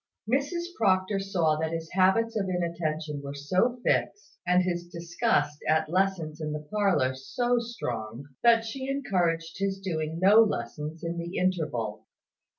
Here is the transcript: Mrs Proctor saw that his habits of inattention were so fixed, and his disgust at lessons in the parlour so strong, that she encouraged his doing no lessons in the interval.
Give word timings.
Mrs 0.27 0.73
Proctor 0.75 1.19
saw 1.19 1.57
that 1.59 1.71
his 1.73 1.91
habits 1.91 2.35
of 2.35 2.49
inattention 2.49 3.21
were 3.21 3.35
so 3.35 3.79
fixed, 3.85 4.39
and 4.47 4.63
his 4.63 4.87
disgust 4.87 5.59
at 5.69 5.91
lessons 5.91 6.41
in 6.41 6.53
the 6.53 6.67
parlour 6.73 7.13
so 7.13 7.59
strong, 7.59 8.25
that 8.41 8.65
she 8.65 8.89
encouraged 8.89 9.59
his 9.59 9.79
doing 9.79 10.17
no 10.19 10.37
lessons 10.41 11.03
in 11.03 11.19
the 11.19 11.37
interval. 11.37 12.07